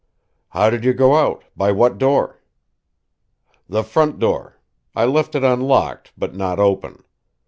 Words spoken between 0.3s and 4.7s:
"How did you go out by what door?" "The front door.